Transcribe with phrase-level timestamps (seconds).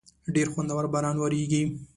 [0.33, 1.61] ډېر خوندور باران وریږی